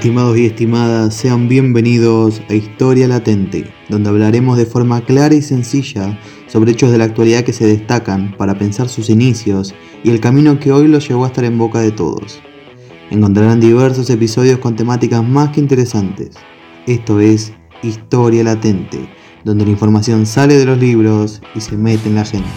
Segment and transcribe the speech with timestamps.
[0.00, 6.18] Estimados y estimadas, sean bienvenidos a Historia Latente, donde hablaremos de forma clara y sencilla
[6.46, 10.58] sobre hechos de la actualidad que se destacan para pensar sus inicios y el camino
[10.58, 12.40] que hoy los llevó a estar en boca de todos.
[13.10, 16.30] Encontrarán diversos episodios con temáticas más que interesantes.
[16.86, 19.06] Esto es Historia Latente,
[19.44, 22.48] donde la información sale de los libros y se mete en la gente.